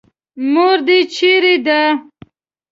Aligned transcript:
مور 0.51 0.77
دې 0.87 0.99
چېرې 1.13 1.55
ده. 1.65 1.81